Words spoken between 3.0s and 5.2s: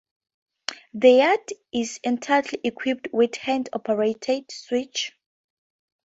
with hand-operated switches.